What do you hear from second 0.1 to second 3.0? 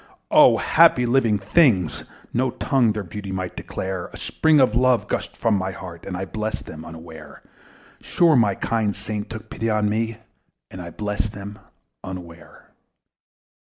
O happy living things! no tongue